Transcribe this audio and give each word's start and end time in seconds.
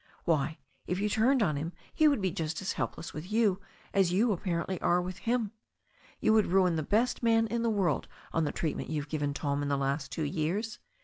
Why, 0.25 0.57
if 0.87 0.99
you 0.99 1.07
turned 1.09 1.43
on 1.43 1.57
him 1.57 1.73
he 1.93 2.07
would 2.07 2.21
be 2.23 2.31
just 2.31 2.59
as 2.59 2.71
helpless 2.73 3.13
with 3.13 3.31
you 3.31 3.61
as 3.93 4.11
you 4.11 4.31
apparently 4.31 4.81
are 4.81 4.99
with 4.99 5.19
him. 5.29 5.51
You 6.19 6.33
would 6.33 6.47
ruin 6.47 6.75
the 6.75 6.81
best 6.81 7.21
man 7.21 7.45
in 7.45 7.61
the 7.61 7.69
world 7.69 8.07
on 8.33 8.43
the 8.43 8.51
treatment 8.51 8.89
you've 8.89 9.09
given 9.09 9.31
Tom 9.31 9.61
the 9.67 9.77
last 9.77 10.11
two 10.11 10.23
years. 10.23 10.79